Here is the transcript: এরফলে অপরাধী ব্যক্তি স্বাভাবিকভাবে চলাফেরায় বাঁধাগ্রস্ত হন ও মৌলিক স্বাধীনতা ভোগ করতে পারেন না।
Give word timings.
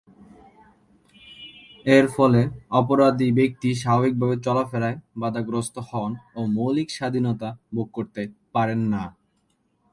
এরফলে 1.85 2.41
অপরাধী 2.71 3.27
ব্যক্তি 3.31 3.69
স্বাভাবিকভাবে 3.73 4.35
চলাফেরায় 4.45 4.97
বাঁধাগ্রস্ত 5.17 5.75
হন 5.89 6.11
ও 6.35 6.41
মৌলিক 6.47 6.89
স্বাধীনতা 6.97 7.49
ভোগ 7.75 7.87
করতে 7.93 8.21
পারেন 8.53 8.81
না। 8.93 9.03